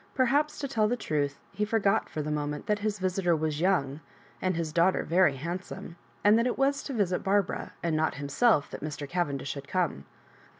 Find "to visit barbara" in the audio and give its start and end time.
6.81-7.69